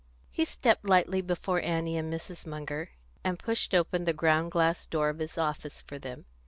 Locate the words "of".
5.09-5.19